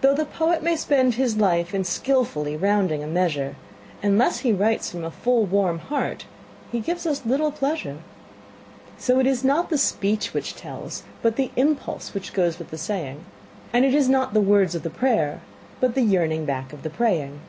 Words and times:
Though 0.00 0.14
the 0.14 0.24
poet 0.24 0.62
may 0.62 0.74
spend 0.74 1.16
his 1.16 1.36
life 1.36 1.74
in 1.74 1.84
skilfully 1.84 2.56
rounding 2.56 3.02
a 3.02 3.06
measure, 3.06 3.56
Unless 4.02 4.38
he 4.38 4.54
writes 4.54 4.90
from 4.90 5.04
a 5.04 5.10
full, 5.10 5.44
warm 5.44 5.80
heart 5.80 6.24
he 6.72 6.80
gives 6.80 7.04
us 7.06 7.26
little 7.26 7.52
pleasure. 7.52 7.98
So 8.96 9.18
it 9.20 9.26
is 9.26 9.44
not 9.44 9.68
the 9.68 9.76
speech 9.76 10.32
which 10.32 10.54
tells, 10.56 11.02
but 11.20 11.36
the 11.36 11.50
impulse 11.56 12.14
which 12.14 12.32
goes 12.32 12.58
with 12.58 12.70
the 12.70 12.78
saying; 12.78 13.22
And 13.70 13.84
it 13.84 13.92
is 13.92 14.08
not 14.08 14.32
the 14.32 14.40
words 14.40 14.74
of 14.74 14.82
the 14.82 14.88
prayer, 14.88 15.42
but 15.78 15.94
the 15.94 16.00
yearning 16.00 16.46
back 16.46 16.72
of 16.72 16.82
the 16.82 16.88
praying. 16.88 17.42